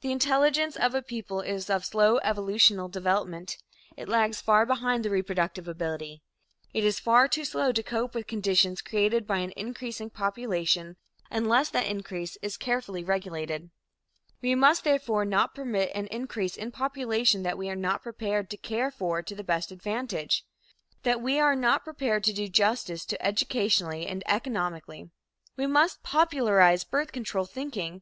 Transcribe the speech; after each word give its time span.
The 0.00 0.10
intelligence 0.10 0.74
of 0.74 0.94
a 0.94 1.02
people 1.02 1.42
is 1.42 1.68
of 1.68 1.84
slow 1.84 2.16
evolutional 2.20 2.88
development 2.88 3.58
it 3.94 4.08
lags 4.08 4.40
far 4.40 4.64
behind 4.64 5.04
the 5.04 5.10
reproductive 5.10 5.68
ability. 5.68 6.22
It 6.72 6.82
is 6.82 6.98
far 6.98 7.28
too 7.28 7.44
slow 7.44 7.70
to 7.70 7.82
cope 7.82 8.14
with 8.14 8.26
conditions 8.26 8.80
created 8.80 9.26
by 9.26 9.36
an 9.40 9.52
increasing 9.58 10.08
population, 10.08 10.96
unless 11.30 11.68
that 11.68 11.84
increase 11.86 12.38
is 12.40 12.56
carefully 12.56 13.04
regulated. 13.04 13.68
We 14.40 14.54
must, 14.54 14.82
therefore, 14.82 15.26
not 15.26 15.54
permit 15.54 15.90
an 15.94 16.06
increase 16.06 16.56
in 16.56 16.70
population 16.72 17.42
that 17.42 17.58
we 17.58 17.68
are 17.68 17.76
not 17.76 18.02
prepared 18.02 18.48
to 18.48 18.56
care 18.56 18.90
for 18.90 19.20
to 19.20 19.34
the 19.34 19.44
best 19.44 19.70
advantage 19.70 20.42
that 21.02 21.20
we 21.20 21.38
are 21.38 21.54
not 21.54 21.84
prepared 21.84 22.24
to 22.24 22.32
do 22.32 22.48
justice 22.48 23.04
to, 23.04 23.22
educationally 23.22 24.06
and 24.06 24.22
economically. 24.26 25.10
We 25.58 25.66
must 25.66 26.02
popularize 26.02 26.82
birth 26.82 27.12
control 27.12 27.44
thinking. 27.44 28.00